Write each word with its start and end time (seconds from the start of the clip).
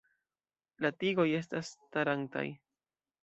La 0.85 0.91
tigoj 1.03 1.27
estas 1.41 1.69
starantaj. 1.73 2.47